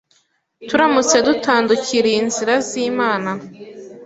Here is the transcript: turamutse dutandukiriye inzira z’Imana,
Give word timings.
turamutse 0.67 1.15
dutandukiriye 1.27 2.17
inzira 2.23 2.53
z’Imana, 2.67 3.31